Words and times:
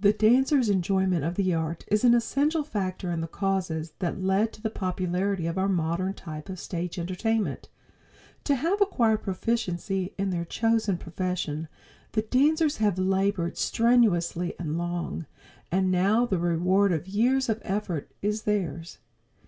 The 0.00 0.12
dancers' 0.12 0.68
enjoyment 0.68 1.24
of 1.24 1.36
the 1.36 1.54
art 1.54 1.84
is 1.86 2.02
an 2.02 2.14
essential 2.14 2.64
factor 2.64 3.12
in 3.12 3.20
the 3.20 3.28
causes 3.28 3.92
that 4.00 4.20
lead 4.20 4.52
to 4.54 4.60
the 4.60 4.70
popularity 4.70 5.46
of 5.46 5.56
our 5.56 5.68
modern 5.68 6.14
type 6.14 6.48
of 6.48 6.58
stage 6.58 6.98
entertainment. 6.98 7.68
To 8.42 8.56
have 8.56 8.80
acquired 8.82 9.22
proficiency 9.22 10.14
in 10.18 10.30
their 10.30 10.44
chosen 10.44 10.98
profession 10.98 11.68
the 12.10 12.22
dancers 12.22 12.78
have 12.78 12.98
labored 12.98 13.56
strenuously 13.56 14.52
and 14.58 14.76
long, 14.76 15.26
and 15.70 15.92
now 15.92 16.26
the 16.26 16.38
reward 16.38 16.90
of 16.90 17.06
years 17.06 17.48
of 17.48 17.60
effort 17.62 18.10
is 18.20 18.42
theirs. 18.42 18.98